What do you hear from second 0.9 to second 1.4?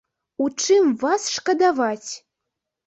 вас